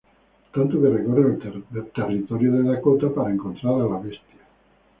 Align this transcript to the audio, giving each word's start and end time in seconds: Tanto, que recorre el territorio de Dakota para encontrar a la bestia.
Tanto, 0.55 0.79
que 0.81 0.89
recorre 0.93 1.35
el 1.41 1.91
territorio 1.95 2.51
de 2.53 2.63
Dakota 2.63 3.13
para 3.13 3.29
encontrar 3.31 3.75
a 3.75 3.85
la 3.89 3.99
bestia. 3.99 4.39